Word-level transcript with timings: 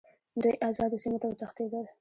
دوی 0.41 0.55
آزادو 0.69 1.01
سیمو 1.03 1.19
ته 1.21 1.25
وتښتېدل. 1.27 1.85